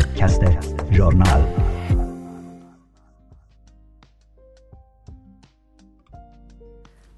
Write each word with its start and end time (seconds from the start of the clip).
پادکست 0.00 0.40
ژورنال 0.92 1.44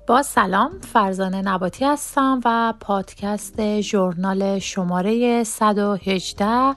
با 0.06 0.22
سلام 0.22 0.70
فرزانه 0.92 1.42
نباتی 1.42 1.84
هستم 1.84 2.40
و 2.44 2.74
پادکست 2.80 3.80
ژورنال 3.80 4.58
شماره 4.58 5.44
118 5.44 6.74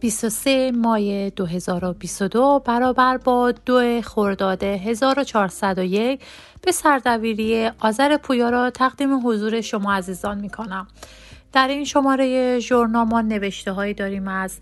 23 0.00 0.72
مای 0.72 1.30
2022 1.30 2.62
برابر 2.64 3.16
با 3.16 3.52
دو 3.52 4.00
خرداد 4.02 4.62
1401 4.62 6.20
به 6.62 6.72
سردبیری 6.72 7.70
آذر 7.80 8.16
پویا 8.16 8.50
را 8.50 8.70
تقدیم 8.70 9.26
حضور 9.26 9.60
شما 9.60 9.92
عزیزان 9.92 10.38
می 10.38 10.50
کنم. 10.50 10.86
در 11.52 11.68
این 11.68 11.84
شماره 11.84 12.58
ژورنال 12.58 13.06
ما 13.06 13.20
نوشته 13.20 13.72
هایی 13.72 13.94
داریم 13.94 14.28
از 14.28 14.58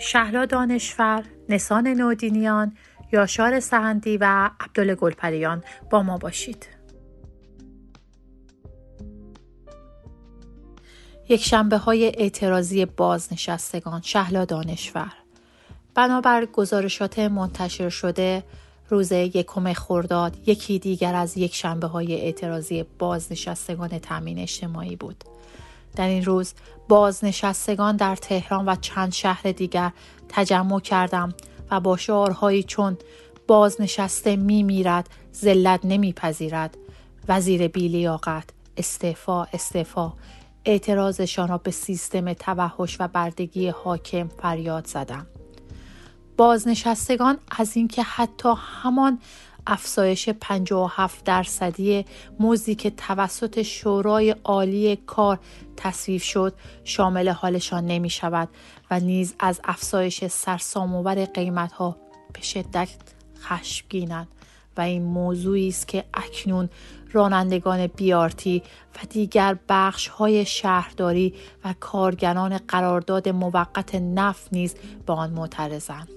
شهلا 0.00 0.46
دانشفر، 0.46 1.24
نسان 1.48 1.88
نودینیان، 1.88 2.76
یاشار 3.12 3.60
سهندی 3.60 4.16
و 4.16 4.50
عبدال 4.60 4.94
گلپریان 4.94 5.64
با 5.90 6.02
ما 6.02 6.18
باشید. 6.18 6.66
یک 11.28 11.44
شنبه 11.44 11.76
های 11.76 12.04
اعتراضی 12.04 12.84
بازنشستگان 12.84 14.00
شهلا 14.00 14.44
دانشور 14.44 15.12
بنابر 15.94 16.44
گزارشات 16.44 17.18
منتشر 17.18 17.88
شده 17.88 18.44
روز 18.88 19.12
یکم 19.12 19.72
خرداد 19.72 20.48
یکی 20.48 20.78
دیگر 20.78 21.14
از 21.14 21.38
یک 21.38 21.54
شنبه 21.54 21.86
های 21.86 22.20
اعتراضی 22.20 22.82
بازنشستگان 22.98 23.98
تامین 23.98 24.38
اجتماعی 24.38 24.96
بود 24.96 25.24
در 25.96 26.06
این 26.06 26.24
روز 26.24 26.54
بازنشستگان 26.88 27.96
در 27.96 28.16
تهران 28.16 28.68
و 28.68 28.76
چند 28.80 29.12
شهر 29.12 29.52
دیگر 29.52 29.92
تجمع 30.28 30.80
کردم 30.80 31.34
و 31.70 31.80
با 31.80 31.96
شعارهایی 31.96 32.62
چون 32.62 32.96
بازنشسته 33.46 34.36
می 34.36 34.62
میرد 34.62 35.10
ذلت 35.34 35.80
نمیپذیرد 35.84 36.76
وزیر 37.28 37.68
بیلیاقت 37.68 38.44
استعفا 38.76 39.44
استعفا. 39.44 40.12
اعتراضشان 40.64 41.48
را 41.48 41.58
به 41.58 41.70
سیستم 41.70 42.32
توحش 42.32 42.96
و 43.00 43.08
بردگی 43.08 43.68
حاکم 43.68 44.28
فریاد 44.28 44.86
زدم. 44.86 45.26
بازنشستگان 46.36 47.38
از 47.58 47.76
اینکه 47.76 48.02
حتی 48.02 48.54
همان 48.82 49.18
افزایش 49.66 50.28
57 50.28 51.24
درصدی 51.24 52.04
موزی 52.38 52.74
که 52.74 52.90
توسط 52.90 53.62
شورای 53.62 54.36
عالی 54.44 54.96
کار 54.96 55.38
تصویب 55.76 56.20
شد. 56.20 56.54
شامل 56.84 57.28
حالشان 57.28 57.86
نمی 57.86 58.10
شود 58.10 58.48
و 58.90 59.00
نیز 59.00 59.34
از 59.38 59.60
افزایش 59.64 60.26
سرسام‌آور 60.26 61.24
قیمتها 61.24 61.96
به 62.32 62.42
شدت 62.42 62.88
خشمگینند 63.40 64.28
و 64.76 64.80
این 64.80 65.02
موضوعی 65.02 65.68
است 65.68 65.88
که 65.88 66.04
اکنون 66.14 66.68
رانندگان 67.12 67.86
بیارتی 67.86 68.62
و 68.96 68.98
دیگر 69.10 69.58
بخش 69.68 70.08
های 70.08 70.44
شهرداری 70.44 71.34
و 71.64 71.74
کارگران 71.80 72.58
قرارداد 72.68 73.28
موقت 73.28 73.94
نفت 73.94 74.52
نیز 74.52 74.74
به 75.06 75.12
آن 75.12 75.30
معترضند. 75.30 76.08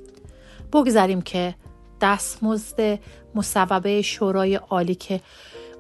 بگذاریم 0.74 1.22
که 1.22 1.56
دستمزد 2.02 3.00
مصوبه 3.36 4.02
شورای 4.02 4.56
عالی 4.56 4.96
که 4.96 5.22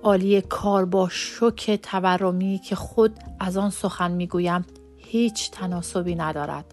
عالی 0.04 0.42
کار 0.42 0.86
با 0.86 1.10
شوک 1.10 1.72
تورمی 1.72 2.62
که 2.66 2.76
خود 2.76 3.20
از 3.40 3.58
آن 3.58 3.70
سخن 3.70 4.12
می‌گویم 4.12 4.66
هیچ 4.98 5.52
تناسبی 5.52 6.16
ندارد. 6.16 6.66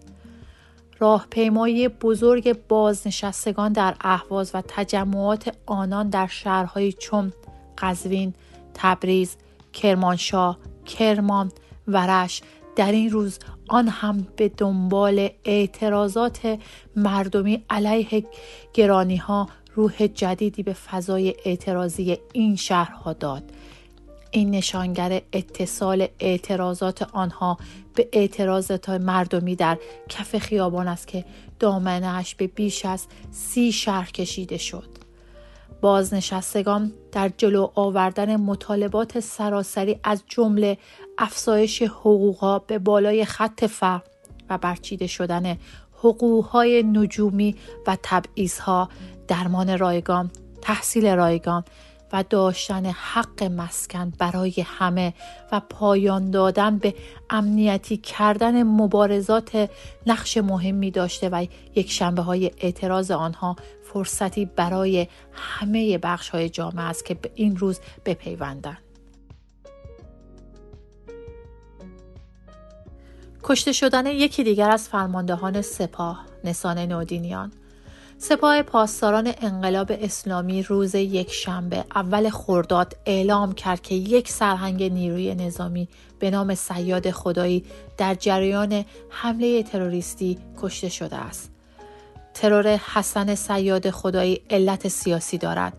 راهپیمایی 0.99 1.89
بزرگ 1.89 2.67
بازنشستگان 2.69 3.73
در 3.73 3.95
اهواز 4.01 4.51
و 4.55 4.63
تجمعات 4.69 5.57
آنان 5.67 6.09
در 6.09 6.27
شهرهایی 6.27 6.93
چون 6.93 7.33
قزوین، 7.79 8.35
تبریز، 8.75 9.37
کرمانشاه، 9.73 10.59
کرمان، 10.87 11.53
ورش 11.89 12.43
در 12.77 12.93
این 12.93 13.11
روز 13.11 13.39
آن 13.69 13.89
هم 13.89 14.27
به 14.37 14.49
دنبال 14.49 15.29
اعتراضات 15.45 16.59
مردمی 16.97 17.65
علیه 17.71 18.25
گرانی 18.75 19.17
ها 19.17 19.49
روح 19.75 20.07
جدیدی 20.07 20.63
به 20.63 20.73
فضای 20.73 21.35
اعتراضی 21.45 22.19
این 22.33 22.57
شهرها 22.57 23.13
داد. 23.13 23.43
این 24.31 24.51
نشانگر 24.51 25.23
اتصال 25.33 26.07
اعتراضات 26.21 27.03
آنها 27.13 27.59
به 27.95 28.09
اعتراضات 28.13 28.89
مردمی 28.89 29.57
در 29.57 29.79
کف 30.09 30.39
خیابان 30.39 30.89
است 30.89 31.09
که 31.09 31.25
دامنهش 31.59 32.35
به 32.35 32.47
بیش 32.47 32.85
از 32.85 33.07
سی 33.31 33.73
شهر 33.73 34.11
کشیده 34.11 34.59
شد. 34.59 35.04
بازنشستگان 35.85 36.93
در 37.13 37.31
جلو 37.37 37.69
آوردن 37.75 38.37
مطالبات 38.37 39.21
سراسری 39.21 40.01
از 40.05 40.23
جمله 40.29 40.79
افزایش 41.19 41.83
حقوقها 41.83 42.59
به 42.59 42.79
بالای 42.79 43.25
خط 43.25 43.65
فقر 43.65 44.03
و 44.51 44.59
برچیده 44.59 45.07
شدن 45.07 45.59
حقوقهای 45.93 46.83
نجومی 46.83 47.57
و 47.87 47.97
تبعیضها 48.03 48.89
درمان 49.29 49.79
رایگان 49.79 50.31
تحصیل 50.63 51.07
رایگان 51.07 51.65
و 52.15 52.25
داشتن 52.31 52.87
حق 52.87 53.43
مسکن 53.43 54.13
برای 54.19 54.55
همه 54.67 55.15
و 55.53 55.61
پایان 55.61 56.31
دادن 56.31 56.79
به 56.79 56.95
امنیتی 57.31 57.97
کردن 57.97 58.63
مبارزات 58.63 59.71
نقش 60.07 60.37
مهمی 60.37 60.91
داشته 60.91 61.29
و 61.29 61.47
یک 61.75 61.91
شنبه 61.91 62.23
های 62.23 62.51
اعتراض 62.59 63.11
آنها 63.11 63.57
فرصتی 63.83 64.45
برای 64.45 65.09
همه 65.33 65.99
بخش 65.99 66.29
های 66.29 66.49
جامعه 66.49 66.85
است 66.85 67.05
که 67.05 67.15
به 67.15 67.31
این 67.35 67.57
روز 67.57 67.81
بپیوندند. 68.05 68.79
کشته 73.43 73.73
شدن 73.73 74.07
یکی 74.07 74.45
دیگر 74.45 74.71
از 74.71 74.89
فرماندهان 74.89 75.63
سپاه 75.63 76.27
نسان 76.45 76.79
نودینیان 76.79 77.53
سپاه 78.29 78.63
پاسداران 78.63 79.35
انقلاب 79.41 79.93
اسلامی 80.01 80.63
روز 80.63 80.95
یک 80.95 81.33
شنبه 81.33 81.85
اول 81.95 82.31
خرداد 82.31 82.97
اعلام 83.07 83.53
کرد 83.53 83.83
که 83.83 83.95
یک 83.95 84.31
سرهنگ 84.31 84.83
نیروی 84.83 85.35
نظامی 85.35 85.89
به 86.19 86.31
نام 86.31 86.55
سیاد 86.55 87.11
خدایی 87.11 87.65
در 87.99 88.15
جریان 88.15 88.85
حمله 89.11 89.63
تروریستی 89.63 90.39
کشته 90.63 90.89
شده 90.89 91.17
است. 91.17 91.51
ترور 92.35 92.67
حسن 92.77 93.35
سیاد 93.35 93.91
خدایی 93.91 94.41
علت 94.51 94.89
سیاسی 94.89 95.39
دارد 95.39 95.73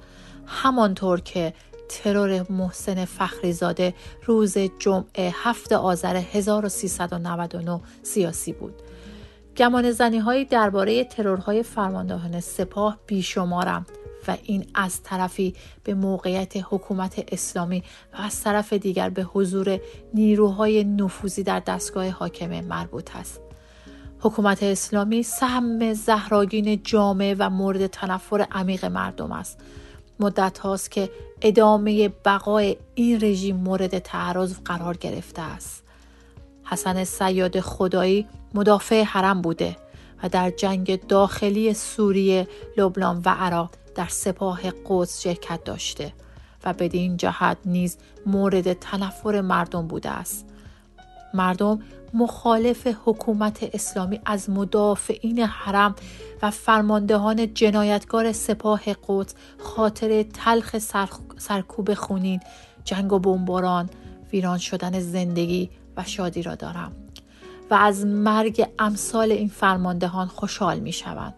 همانطور 0.46 1.20
که 1.20 1.54
ترور 1.90 2.46
محسن 2.52 3.06
فخریزاده 3.06 3.94
روز 4.26 4.58
جمعه 4.58 5.34
هفت 5.34 5.74
آذر 5.74 6.16
1399 6.16 7.82
سیاسی 8.04 8.54
بود. 8.54 8.74
گمان 9.58 9.92
زنی 9.92 10.18
های 10.18 10.46
درباره 10.46 11.04
ترورهای 11.04 11.64
فرماندهان 11.64 12.40
سپاه 12.40 12.98
بیشمارم 13.08 13.86
و 14.28 14.38
این 14.44 14.66
از 14.76 15.04
طرفی 15.04 15.56
به 15.84 15.94
موقعیت 15.94 16.54
حکومت 16.70 17.24
اسلامی 17.32 17.84
و 18.14 18.22
از 18.22 18.42
طرف 18.42 18.74
دیگر 18.74 19.10
به 19.10 19.24
حضور 19.24 19.80
نیروهای 20.14 20.84
نفوذی 20.84 21.44
در 21.44 21.60
دستگاه 21.60 22.10
حاکمه 22.10 22.62
مربوط 22.62 23.16
است. 23.16 23.42
حکومت 24.20 24.64
اسلامی 24.64 25.24
سهم 25.24 25.94
زهراگین 25.94 26.84
جامعه 26.84 27.36
و 27.40 27.50
مورد 27.50 27.88
تنفر 27.88 28.48
عمیق 28.52 28.86
مردم 28.86 29.32
است. 29.32 29.60
مدت 30.20 30.60
هاست 30.60 30.92
که 30.92 31.10
ادامه 31.42 32.10
بقای 32.10 32.78
این 32.96 33.22
رژیم 33.22 33.56
مورد 33.56 34.00
تعرض 34.00 34.60
قرار 34.66 34.98
گرفته 34.98 35.42
است. 35.42 35.85
حسن 36.66 37.04
سیاد 37.04 37.60
خدایی 37.60 38.28
مدافع 38.54 39.04
حرم 39.04 39.42
بوده 39.42 39.76
و 40.24 40.30
در 40.30 40.50
جنگ 40.50 41.08
داخلی 41.08 41.74
سوریه، 41.74 42.48
لبنان 42.78 43.22
و 43.26 43.30
عراق 43.30 43.72
در 43.96 44.08
سپاه 44.08 44.60
قدس 44.86 45.22
شرکت 45.22 45.64
داشته 45.64 46.14
و 46.64 46.74
بدین 46.74 47.18
جهت 47.18 47.58
نیز 47.66 47.98
مورد 48.26 48.74
تنفر 48.74 49.42
مردم 49.42 49.88
بوده 49.88 50.10
است. 50.10 50.46
مردم 51.34 51.80
مخالف 52.14 52.88
حکومت 53.06 53.70
اسلامی 53.74 54.20
از 54.26 54.50
مدافعین 54.50 55.40
حرم 55.40 55.96
و 56.42 56.52
فرماندهان 56.52 57.54
جنایتکار 57.54 58.32
سپاه 58.32 58.82
قدس 59.08 59.34
خاطر 59.58 60.24
تلخ 60.24 60.78
سرکوب 61.38 61.94
خونین 61.94 62.40
جنگ 62.84 63.14
و 63.14 63.20
بمباران 63.20 63.90
ویران 64.34 64.58
شدن 64.58 65.00
زندگی 65.00 65.70
و 65.98 66.04
شادی 66.04 66.44
را 66.44 66.56
دارم 66.56 66.92
و 67.72 67.74
از 67.74 68.06
مرگ 68.06 68.70
امثال 68.80 69.32
این 69.32 69.48
فرماندهان 69.48 70.28
خوشحال 70.28 70.80
می 70.80 70.94
شوند. 70.94 71.34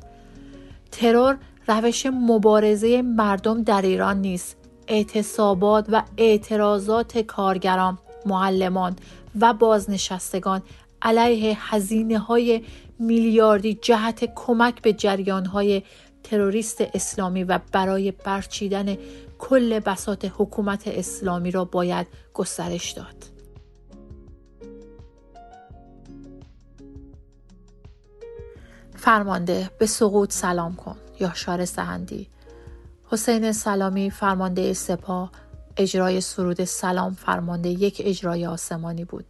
ترور 0.92 1.38
روش 1.68 2.06
مبارزه 2.06 3.02
مردم 3.02 3.64
در 3.64 3.82
ایران 3.82 4.22
نیست 4.22 4.58
اعتصابات 4.88 5.86
و 5.92 6.04
اعتراضات 6.18 7.18
کارگران 7.18 7.98
معلمان 8.26 8.96
و 9.40 9.54
بازنشستگان 9.54 10.62
علیه 11.02 11.58
هزینه 11.60 12.20
های 12.20 12.64
میلیاردی 13.00 13.74
جهت 13.74 14.34
کمک 14.36 14.82
به 14.82 14.94
جریان 14.94 15.46
های 15.46 15.84
تروریست 16.24 16.82
اسلامی 16.82 17.44
و 17.44 17.60
برای 17.72 18.12
برچیدن 18.12 18.98
کل 19.40 19.80
بسات 19.80 20.32
حکومت 20.38 20.88
اسلامی 20.88 21.52
را 21.52 21.66
باید 21.66 22.08
گسترش 22.34 22.92
داد. 22.92 23.37
فرمانده 29.08 29.70
به 29.80 29.86
سقوط 29.86 30.34
سلام 30.34 30.76
کن 30.76 30.96
یا 31.20 31.34
شار 31.34 31.66
سهندی. 31.66 32.30
حسین 33.06 33.52
سلامی 33.52 34.12
فرمانده 34.12 34.74
سپاه 34.74 35.32
اجرای 35.78 36.22
سرود 36.22 36.64
سلام 36.64 37.14
فرمانده 37.14 37.70
یک 37.70 38.02
اجرای 38.06 38.46
آسمانی 38.46 39.06
بود. 39.06 39.26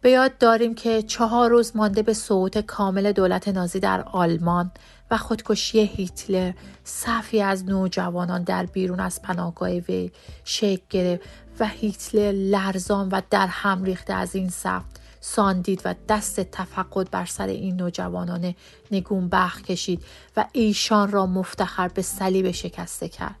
به 0.00 0.10
یاد 0.10 0.38
داریم 0.38 0.74
که 0.74 1.02
چهار 1.02 1.50
روز 1.50 1.76
مانده 1.76 2.02
به 2.02 2.12
سقوط 2.12 2.58
کامل 2.58 3.12
دولت 3.12 3.48
نازی 3.48 3.80
در 3.80 4.02
آلمان 4.02 4.70
و 5.10 5.16
خودکشی 5.16 5.80
هیتلر 5.80 6.52
صفی 6.84 7.42
از 7.42 7.64
نوجوانان 7.64 8.42
در 8.42 8.66
بیرون 8.66 9.00
از 9.00 9.22
پناهگاه 9.22 9.70
وی 9.70 10.12
شکل 10.44 10.82
گرفت 10.90 11.22
و 11.60 11.66
هیتلر 11.66 12.32
لرزان 12.32 13.08
و 13.08 13.20
در 13.30 13.46
هم 13.46 13.84
ریخته 13.84 14.14
از 14.14 14.34
این 14.34 14.50
صف 14.50 14.82
ساندید 15.28 15.82
و 15.84 15.94
دست 16.08 16.40
تفقد 16.40 17.10
بر 17.10 17.24
سر 17.24 17.46
این 17.46 17.76
نوجوانان 17.76 18.54
نگون 18.90 19.28
بخ 19.28 19.62
کشید 19.62 20.04
و 20.36 20.44
ایشان 20.52 21.10
را 21.10 21.26
مفتخر 21.26 21.88
به 21.88 22.02
صلیب 22.02 22.50
شکسته 22.50 23.08
کرد. 23.08 23.36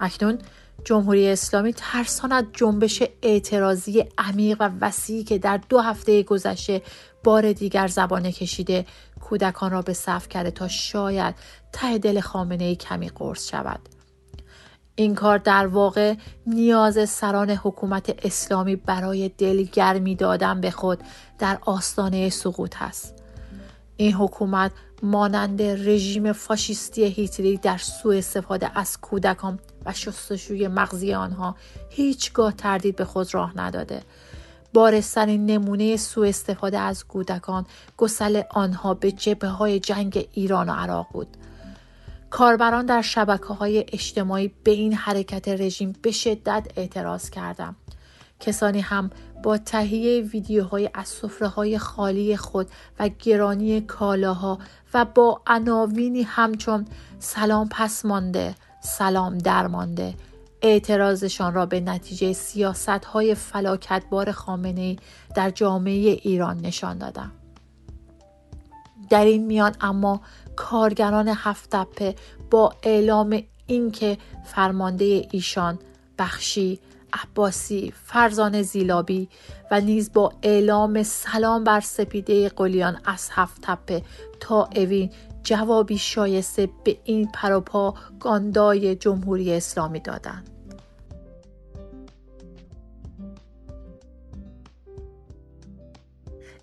اکنون 0.00 0.38
جمهوری 0.84 1.28
اسلامی 1.28 1.72
ترسان 1.72 2.46
جنبش 2.52 3.02
اعتراضی 3.22 4.04
عمیق 4.18 4.56
و 4.60 4.70
وسیعی 4.80 5.24
که 5.24 5.38
در 5.38 5.60
دو 5.68 5.80
هفته 5.80 6.22
گذشته 6.22 6.82
بار 7.24 7.52
دیگر 7.52 7.86
زبانه 7.86 8.32
کشیده 8.32 8.86
کودکان 9.20 9.70
را 9.70 9.82
به 9.82 9.92
صف 9.92 10.28
کرده 10.28 10.50
تا 10.50 10.68
شاید 10.68 11.34
ته 11.72 11.98
دل 11.98 12.20
خامنه 12.20 12.64
ای 12.64 12.76
کمی 12.76 13.08
قرص 13.08 13.50
شود. 13.50 13.80
این 14.94 15.14
کار 15.14 15.38
در 15.38 15.66
واقع 15.66 16.14
نیاز 16.46 17.10
سران 17.10 17.50
حکومت 17.50 18.14
اسلامی 18.24 18.76
برای 18.76 19.28
دلگرمی 19.28 20.14
دادن 20.14 20.60
به 20.60 20.70
خود 20.70 20.98
در 21.38 21.58
آستانه 21.60 22.30
سقوط 22.30 22.82
است 22.82 23.14
این 23.96 24.12
حکومت 24.12 24.72
مانند 25.02 25.62
رژیم 25.62 26.32
فاشیستی 26.32 27.04
هیتلری 27.04 27.56
در 27.56 27.78
سوء 27.78 28.18
استفاده 28.18 28.78
از 28.78 29.00
کودکان 29.00 29.58
و 29.86 29.92
شستشوی 29.92 30.68
مغزی 30.68 31.14
آنها 31.14 31.56
هیچگاه 31.90 32.52
تردید 32.52 32.96
به 32.96 33.04
خود 33.04 33.34
راه 33.34 33.58
نداده. 33.58 34.02
بارسترین 34.74 35.46
نمونه 35.46 35.96
سوء 35.96 36.28
استفاده 36.28 36.78
از 36.78 37.04
کودکان 37.04 37.66
گسل 37.96 38.42
آنها 38.50 38.94
به 38.94 39.12
جبه 39.12 39.48
های 39.48 39.80
جنگ 39.80 40.28
ایران 40.32 40.68
و 40.68 40.72
عراق 40.72 41.06
بود. 41.12 41.36
کاربران 42.32 42.86
در 42.86 43.02
شبکه 43.02 43.46
های 43.46 43.84
اجتماعی 43.92 44.54
به 44.64 44.70
این 44.70 44.92
حرکت 44.94 45.48
رژیم 45.48 45.92
به 46.02 46.10
شدت 46.10 46.66
اعتراض 46.76 47.30
کردند 47.30 47.76
کسانی 48.40 48.80
هم 48.80 49.10
با 49.42 49.58
تهیه 49.58 50.22
ویدیوهای 50.22 50.90
از 50.94 51.08
سفره 51.08 51.48
های 51.48 51.78
خالی 51.78 52.36
خود 52.36 52.68
و 52.98 53.08
گرانی 53.08 53.80
کالاها 53.80 54.58
و 54.94 55.04
با 55.04 55.42
عناوینی 55.46 56.22
همچون 56.22 56.86
سلام 57.18 57.68
پس 57.68 58.04
مانده 58.04 58.54
سلام 58.82 59.38
درمانده 59.38 60.14
اعتراضشان 60.62 61.54
را 61.54 61.66
به 61.66 61.80
نتیجه 61.80 62.32
سیاست 62.32 62.88
های 62.88 63.34
فلاکتبار 63.34 64.32
خامنه 64.32 64.96
در 65.34 65.50
جامعه 65.50 66.18
ایران 66.22 66.60
نشان 66.60 66.98
دادم. 66.98 67.32
در 69.10 69.24
این 69.24 69.46
میان 69.46 69.74
اما 69.80 70.20
کارگران 70.56 71.28
هفت 71.28 71.76
با 72.50 72.72
اعلام 72.82 73.42
اینکه 73.66 74.18
فرمانده 74.44 75.28
ایشان 75.30 75.78
بخشی 76.18 76.78
عباسی 77.12 77.92
فرزان 78.04 78.62
زیلابی 78.62 79.28
و 79.70 79.80
نیز 79.80 80.12
با 80.12 80.32
اعلام 80.42 81.02
سلام 81.02 81.64
بر 81.64 81.80
سپیده 81.80 82.48
قلیان 82.48 82.98
از 83.04 83.28
هفت 83.32 83.60
تپه 83.62 84.02
تا 84.40 84.68
اوین 84.76 85.10
جوابی 85.42 85.98
شایسته 85.98 86.68
به 86.84 86.98
این 87.04 87.28
پروپا 87.34 87.94
گاندای 88.20 88.96
جمهوری 88.96 89.54
اسلامی 89.54 90.00
دادند. 90.00 90.50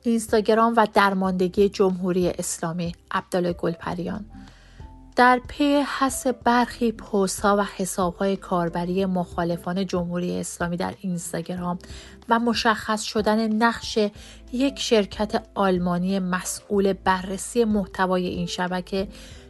اینستاگرام 0.03 0.73
و 0.77 0.87
درماندگی 0.93 1.69
جمهوری 1.69 2.29
اسلامی 2.29 2.95
عبدالله 3.11 3.53
گلپریان. 3.53 4.25
در 5.15 5.41
پی 5.47 5.83
حس 5.99 6.27
برخی 6.27 6.91
پست 6.91 7.39
ها 7.39 7.57
و 7.57 7.65
حساب 7.77 8.15
های 8.15 8.37
کاربری 8.37 9.05
مخالفان 9.05 9.85
جمهوری 9.85 10.39
اسلامی 10.39 10.77
در 10.77 10.93
اینستاگرام 11.01 11.79
و 12.29 12.39
مشخص 12.39 13.01
شدن 13.01 13.53
نقش 13.53 13.99
یک 14.53 14.79
شرکت 14.79 15.43
آلمانی 15.55 16.19
مسئول 16.19 16.93
بررسی 16.93 17.65
محتوای 17.65 18.27
این 18.27 18.45
شبکه 18.45 19.07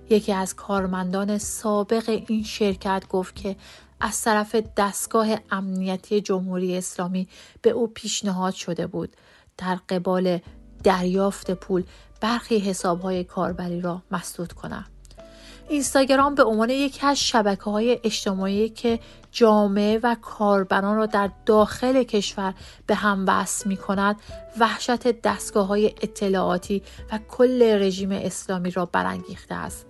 یکی 0.09 0.33
از 0.33 0.55
کارمندان 0.55 1.37
سابق 1.37 2.21
این 2.27 2.43
شرکت 2.43 3.03
گفت 3.09 3.35
که 3.35 3.55
از 4.01 4.21
طرف 4.21 4.55
دستگاه 4.77 5.27
امنیتی 5.51 6.21
جمهوری 6.21 6.77
اسلامی 6.77 7.27
به 7.61 7.69
او 7.69 7.87
پیشنهاد 7.87 8.53
شده 8.53 8.87
بود. 8.87 9.15
در 9.59 9.79
قبال 9.89 10.39
دریافت 10.83 11.51
پول 11.51 11.83
برخی 12.21 12.59
حسابهای 12.59 13.23
کاربری 13.23 13.81
را 13.81 14.01
مسدود 14.11 14.53
کنم. 14.53 14.85
اینستاگرام 15.69 16.35
به 16.35 16.43
عنوان 16.43 16.69
یکی 16.69 17.07
از 17.07 17.19
شبکه 17.19 17.63
های 17.63 17.99
اجتماعی 18.03 18.69
که 18.69 18.99
جامعه 19.31 19.99
و 20.03 20.15
کاربران 20.21 20.95
را 20.95 21.05
در 21.05 21.29
داخل 21.45 22.03
کشور 22.03 22.53
به 22.87 22.95
هم 22.95 23.25
وصل 23.27 23.69
می 23.69 23.77
کند 23.77 24.15
وحشت 24.59 25.21
دستگاه 25.21 25.67
های 25.67 25.85
اطلاعاتی 25.85 26.83
و 27.11 27.19
کل 27.29 27.61
رژیم 27.63 28.11
اسلامی 28.11 28.71
را 28.71 28.85
برانگیخته 28.85 29.55
است 29.55 29.85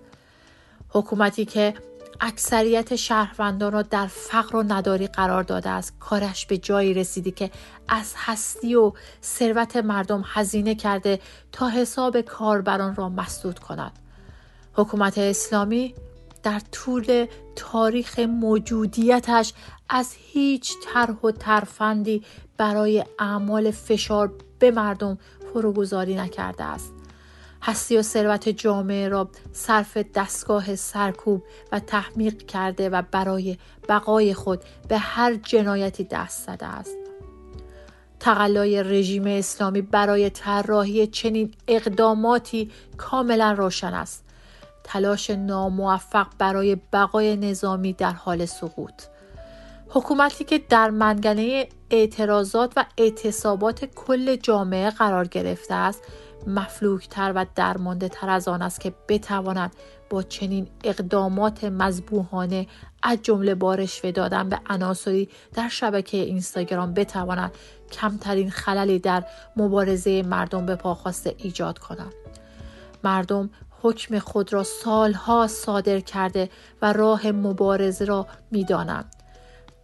حکومتی 0.88 1.44
که 1.44 1.74
اکثریت 2.20 2.96
شهروندان 2.96 3.72
را 3.72 3.82
در 3.82 4.06
فقر 4.06 4.56
و 4.56 4.62
نداری 4.62 5.06
قرار 5.06 5.42
داده 5.42 5.70
است. 5.70 5.98
کارش 6.00 6.46
به 6.46 6.58
جایی 6.58 6.94
رسیدی 6.94 7.30
که 7.30 7.50
از 7.88 8.14
هستی 8.16 8.74
و 8.74 8.92
ثروت 9.22 9.76
مردم 9.76 10.24
هزینه 10.26 10.74
کرده 10.74 11.20
تا 11.52 11.68
حساب 11.68 12.20
کاربران 12.20 12.94
را 12.94 13.08
مسدود 13.08 13.58
کند. 13.58 13.92
حکومت 14.74 15.18
اسلامی 15.18 15.94
در 16.42 16.60
طول 16.72 17.26
تاریخ 17.56 18.18
موجودیتش 18.18 19.52
از 19.88 20.14
هیچ 20.18 20.72
طرح 20.84 21.14
و 21.14 21.30
ترفندی 21.30 22.24
برای 22.56 23.04
اعمال 23.18 23.70
فشار 23.70 24.32
به 24.58 24.70
مردم 24.70 25.18
فروگذاری 25.52 26.14
نکرده 26.14 26.64
است. 26.64 26.99
هستی 27.62 27.96
و 27.96 28.02
ثروت 28.02 28.48
جامعه 28.48 29.08
را 29.08 29.28
صرف 29.52 29.96
دستگاه 29.96 30.76
سرکوب 30.76 31.42
و 31.72 31.80
تحمیق 31.80 32.46
کرده 32.46 32.88
و 32.88 33.02
برای 33.10 33.58
بقای 33.88 34.34
خود 34.34 34.60
به 34.88 34.98
هر 34.98 35.34
جنایتی 35.34 36.04
دست 36.04 36.46
زده 36.46 36.66
است. 36.66 36.96
تقلای 38.20 38.82
رژیم 38.82 39.26
اسلامی 39.26 39.82
برای 39.82 40.30
طراحی 40.30 41.06
چنین 41.06 41.54
اقداماتی 41.68 42.70
کاملا 42.96 43.52
روشن 43.52 43.94
است. 43.94 44.24
تلاش 44.84 45.30
ناموفق 45.30 46.26
برای 46.38 46.76
بقای 46.92 47.36
نظامی 47.36 47.92
در 47.92 48.12
حال 48.12 48.46
سقوط. 48.46 49.02
حکومتی 49.88 50.44
که 50.44 50.58
در 50.58 50.90
منگنه 50.90 51.68
اعتراضات 51.90 52.72
و 52.76 52.84
اعتصابات 52.98 53.84
کل 53.84 54.36
جامعه 54.36 54.90
قرار 54.90 55.26
گرفته 55.26 55.74
است 55.74 56.02
مفلوکتر 56.46 57.32
و 57.34 57.46
درمانده 57.54 58.08
تر 58.08 58.30
از 58.30 58.48
آن 58.48 58.62
است 58.62 58.80
که 58.80 58.94
بتواند 59.08 59.72
با 60.10 60.22
چنین 60.22 60.68
اقدامات 60.84 61.64
مذبوحانه 61.64 62.66
از 63.02 63.18
جمله 63.22 63.54
بارش 63.54 64.04
دادن 64.04 64.48
به 64.48 64.60
عناصری 64.70 65.28
در 65.54 65.68
شبکه 65.68 66.16
اینستاگرام 66.16 66.94
بتواند 66.94 67.52
کمترین 67.92 68.50
خللی 68.50 68.98
در 68.98 69.24
مبارزه 69.56 70.22
مردم 70.22 70.66
به 70.66 70.76
پاخواسته 70.76 71.34
ایجاد 71.38 71.78
کنند 71.78 72.14
مردم 73.04 73.50
حکم 73.82 74.18
خود 74.18 74.52
را 74.52 74.62
سالها 74.62 75.46
صادر 75.46 76.00
کرده 76.00 76.50
و 76.82 76.92
راه 76.92 77.26
مبارزه 77.26 78.04
را 78.04 78.26
می‌دانند. 78.50 79.16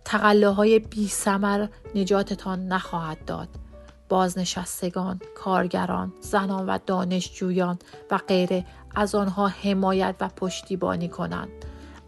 تقلاهای 0.04 0.78
بی 0.78 1.08
سمر 1.08 1.66
نجاتتان 1.94 2.68
نخواهد 2.68 3.25
داد. 3.25 3.48
بازنشستگان، 4.08 5.20
کارگران، 5.34 6.12
زنان 6.20 6.66
و 6.66 6.78
دانشجویان 6.86 7.78
و 8.10 8.18
غیره 8.18 8.64
از 8.94 9.14
آنها 9.14 9.48
حمایت 9.48 10.14
و 10.20 10.28
پشتیبانی 10.28 11.08
کنند. 11.08 11.48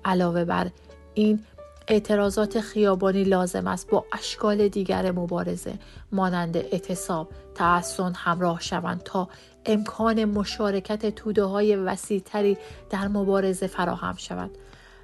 علاوه 0.04 0.44
بر 0.44 0.70
این 1.14 1.44
اعتراضات 1.88 2.60
خیابانی 2.60 3.24
لازم 3.24 3.66
است 3.66 3.90
با 3.90 4.04
اشکال 4.12 4.68
دیگر 4.68 5.12
مبارزه 5.12 5.74
مانند 6.12 6.56
اعتصاب، 6.56 7.28
تحسن 7.54 8.12
همراه 8.16 8.60
شوند 8.60 9.02
تا 9.04 9.28
امکان 9.66 10.24
مشارکت 10.24 11.14
توده 11.14 11.44
های 11.44 11.76
وسیعتری 11.76 12.58
در 12.90 13.08
مبارزه 13.08 13.66
فراهم 13.66 14.16
شود 14.16 14.50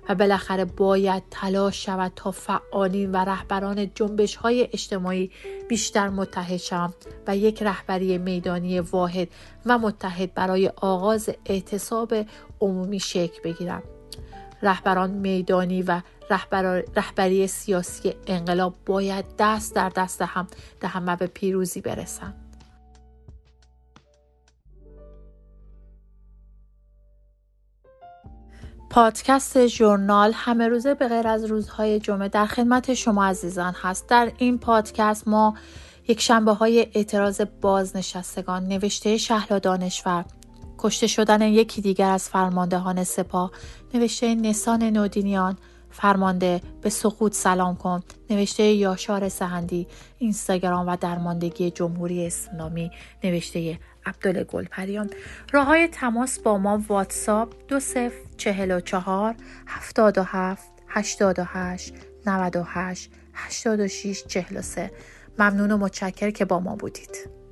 و 0.09 0.15
بالاخره 0.15 0.65
باید 0.65 1.23
تلاش 1.31 1.85
شود 1.87 2.13
تا 2.17 2.31
فعالین 2.31 3.13
و 3.13 3.17
رهبران 3.17 3.91
جنبش 3.95 4.37
های 4.37 4.69
اجتماعی 4.73 5.31
بیشتر 5.69 6.09
متحد 6.09 6.57
شوند 6.57 6.95
و 7.27 7.37
یک 7.37 7.63
رهبری 7.63 8.19
میدانی 8.19 8.81
واحد 8.81 9.29
و 9.67 9.79
متحد 9.79 10.35
برای 10.35 10.69
آغاز 10.77 11.31
اعتصاب 11.47 12.15
عمومی 12.61 13.01
شکل 13.01 13.43
بگیرند 13.45 13.83
رهبران 14.63 15.11
میدانی 15.11 15.83
و 15.83 16.01
رهبری 16.97 17.47
سیاسی 17.47 18.15
انقلاب 18.27 18.75
باید 18.87 19.25
دست 19.39 19.75
در 19.75 19.89
دست 19.89 20.23
هم 20.23 20.47
در 20.81 20.89
همه 20.89 21.17
به 21.17 21.27
پیروزی 21.27 21.81
برسند. 21.81 22.44
پادکست 28.95 29.67
ژورنال 29.67 30.33
همه 30.35 30.69
روزه 30.69 30.95
به 30.95 31.09
غیر 31.09 31.29
از 31.29 31.45
روزهای 31.45 32.01
جمعه 32.01 32.29
در 32.29 32.47
خدمت 32.47 32.95
شما 32.95 33.25
عزیزان 33.25 33.75
هست. 33.83 34.09
در 34.09 34.33
این 34.39 34.59
پادکست 34.59 35.29
ما 35.29 35.55
یک 36.09 36.21
شنبه 36.21 36.53
های 36.53 36.87
اعتراض 36.95 37.41
بازنشستگان 37.61 38.67
نوشته 38.67 39.17
شهلا 39.17 39.59
دانشور 39.59 40.25
کشته 40.79 41.07
شدن 41.07 41.43
یکی 41.43 41.81
دیگر 41.81 42.11
از 42.11 42.29
فرماندهان 42.29 43.05
سپاه 43.05 43.51
نوشته 43.95 44.35
نسان 44.35 44.83
نودینیان 44.83 45.59
فرمانده 45.91 46.61
به 46.83 46.91
سقوط 46.91 47.35
سلام 47.35 47.77
کن 47.77 48.03
نوشته 48.31 48.63
یاشار 48.63 49.29
سهندی 49.29 49.87
اینستاگرام 50.19 50.89
و 50.89 50.97
درماندگی 50.97 51.71
جمهوری 51.71 52.27
اسلامی 52.27 52.91
نوشته 53.25 53.79
عبدال 54.07 54.45
گلپریان 54.45 55.11
راه 55.53 55.67
های 55.67 55.89
تماس 55.89 56.39
با 56.39 56.59
ما 56.59 56.85
واتساپ 56.89 57.55
دو 57.69 57.81
صف 57.81 58.13
چهل 58.37 58.71
و 58.71 58.81
چهار 58.81 59.35
هفتاد 59.67 60.19
و 60.19 60.23
هفت 60.23 60.69
هشتاد 60.89 61.39
و 61.39 61.45
هشت 61.47 61.95
نود 62.27 62.57
و 62.57 62.63
هشت 62.67 63.11
هشتاد 63.35 63.81
و 63.81 63.89
شیش 63.89 64.25
چهل 64.25 64.57
و 64.57 64.63
سه. 64.63 64.91
ممنون 65.39 65.71
و 65.71 65.77
متشکر 65.77 66.31
که 66.31 66.45
با 66.45 66.61
ما 66.61 66.77
بودید. 66.77 67.44